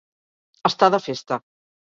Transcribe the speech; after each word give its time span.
Estar 0.69 0.89
de 0.97 1.01
festa. 1.09 1.41